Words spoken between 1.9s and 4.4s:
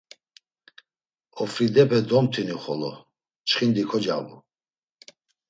domtinu xolo, çxindi kocabu.